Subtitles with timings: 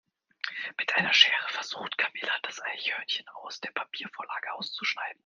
[0.79, 5.19] Mit einer Schere versucht Camilla das Eichhörnchen aus der Papiervorlage auszuschneiden.